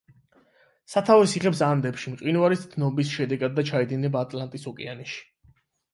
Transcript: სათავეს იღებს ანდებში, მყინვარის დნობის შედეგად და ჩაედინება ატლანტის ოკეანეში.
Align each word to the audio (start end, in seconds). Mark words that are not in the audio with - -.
სათავეს 0.93 1.35
იღებს 1.41 1.61
ანდებში, 1.67 2.13
მყინვარის 2.15 2.65
დნობის 2.73 3.13
შედეგად 3.19 3.57
და 3.59 3.69
ჩაედინება 3.71 4.25
ატლანტის 4.29 4.67
ოკეანეში. 4.73 5.21